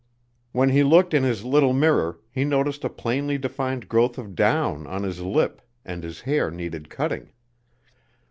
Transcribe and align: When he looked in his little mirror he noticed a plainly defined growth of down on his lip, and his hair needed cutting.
When 0.51 0.69
he 0.69 0.81
looked 0.81 1.13
in 1.13 1.21
his 1.21 1.45
little 1.45 1.73
mirror 1.73 2.17
he 2.31 2.43
noticed 2.43 2.83
a 2.83 2.89
plainly 2.89 3.37
defined 3.37 3.87
growth 3.87 4.17
of 4.17 4.33
down 4.33 4.87
on 4.87 5.03
his 5.03 5.19
lip, 5.21 5.61
and 5.85 6.03
his 6.03 6.21
hair 6.21 6.49
needed 6.49 6.89
cutting. 6.89 7.29